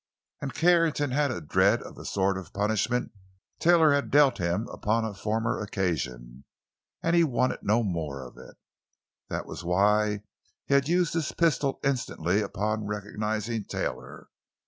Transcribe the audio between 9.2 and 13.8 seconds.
That was why he had used his pistol instantly upon recognizing